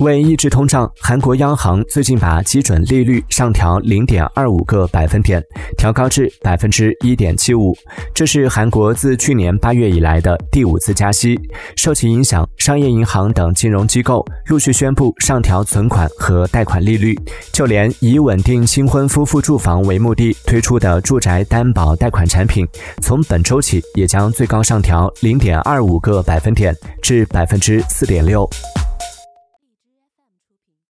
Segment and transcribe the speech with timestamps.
[0.00, 5.42] 为抑制通胀韩国央行最近把基准利率上调零点二五个百分点
[5.76, 7.76] 调高至百分之一点七五
[8.14, 11.38] 这是韩国自去年八月以来的第五次加息
[11.76, 17.14] 受其影响商业银行等金融机构陆续宣布上调存款和贷款利率
[17.52, 22.66] 就连以稳定新婚夫妇住房为目的推出的住宅担保贷款产品
[23.02, 28.48] 从本周起也将最高上调零点二五个百分点至百分之四点六。